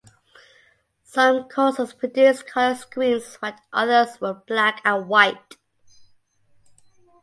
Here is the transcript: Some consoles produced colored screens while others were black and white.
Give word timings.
Some 1.03 1.47
consoles 1.47 1.93
produced 1.93 2.47
colored 2.47 2.77
screens 2.79 3.35
while 3.35 3.53
others 3.71 4.19
were 4.19 4.33
black 4.33 4.81
and 4.83 5.07
white. 5.07 5.57